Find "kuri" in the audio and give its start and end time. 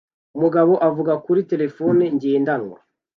1.25-1.41